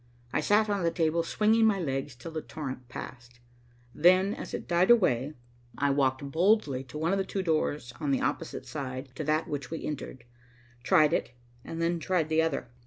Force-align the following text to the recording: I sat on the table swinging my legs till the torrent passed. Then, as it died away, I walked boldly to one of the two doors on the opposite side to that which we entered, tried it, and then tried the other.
I 0.33 0.41
sat 0.41 0.67
on 0.67 0.81
the 0.81 0.89
table 0.89 1.21
swinging 1.21 1.67
my 1.67 1.79
legs 1.79 2.15
till 2.15 2.31
the 2.31 2.41
torrent 2.41 2.89
passed. 2.89 3.39
Then, 3.93 4.33
as 4.33 4.51
it 4.51 4.67
died 4.67 4.89
away, 4.89 5.35
I 5.77 5.91
walked 5.91 6.31
boldly 6.31 6.83
to 6.85 6.97
one 6.97 7.11
of 7.11 7.19
the 7.19 7.23
two 7.23 7.43
doors 7.43 7.93
on 7.99 8.09
the 8.09 8.19
opposite 8.21 8.65
side 8.65 9.09
to 9.13 9.23
that 9.25 9.47
which 9.47 9.69
we 9.69 9.85
entered, 9.85 10.23
tried 10.81 11.13
it, 11.13 11.33
and 11.63 11.79
then 11.79 11.99
tried 11.99 12.29
the 12.29 12.41
other. 12.41 12.71